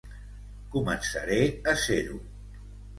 Començaré 0.77 1.39
a 1.75 1.79
ser-ho. 1.87 2.21